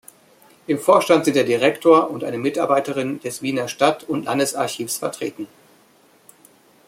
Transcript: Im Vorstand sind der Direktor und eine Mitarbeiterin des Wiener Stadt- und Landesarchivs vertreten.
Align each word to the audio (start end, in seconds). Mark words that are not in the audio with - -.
Im 0.65 0.79
Vorstand 0.79 1.25
sind 1.25 1.35
der 1.35 1.43
Direktor 1.43 2.09
und 2.09 2.23
eine 2.23 2.39
Mitarbeiterin 2.39 3.19
des 3.19 3.43
Wiener 3.43 3.67
Stadt- 3.67 4.03
und 4.03 4.25
Landesarchivs 4.25 4.97
vertreten. 4.97 5.47